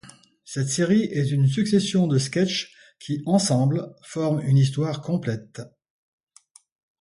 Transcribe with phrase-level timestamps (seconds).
[0.45, 5.61] Cette série est une succession de sketchs qui, ensemble, forment une histoire complète.